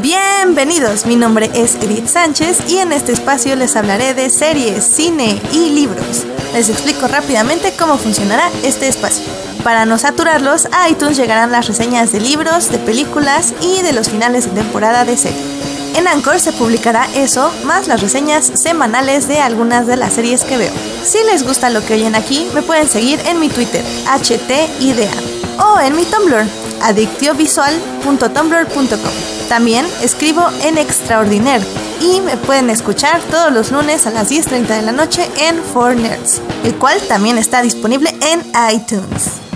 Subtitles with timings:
[0.00, 5.42] Bienvenidos, mi nombre es Edith Sánchez y en este espacio les hablaré de series, cine
[5.52, 6.24] y libros.
[6.52, 9.24] Les explico rápidamente cómo funcionará este espacio.
[9.64, 14.08] Para no saturarlos, a iTunes llegarán las reseñas de libros, de películas y de los
[14.08, 15.42] finales de temporada de serie.
[15.96, 20.58] En Anchor se publicará eso, más las reseñas semanales de algunas de las series que
[20.58, 20.72] veo.
[21.02, 23.84] Si les gusta lo que oyen aquí, me pueden seguir en mi Twitter,
[24.22, 25.10] htidea,
[25.58, 26.46] o en mi Tumblr,
[26.82, 29.48] adictiovisual.tumblr.com.
[29.48, 31.64] También escribo en Extraordinaire
[32.00, 35.94] y me pueden escuchar todos los lunes a las 10.30 de la noche en 4
[35.94, 39.47] Nerds, el cual también está disponible en iTunes.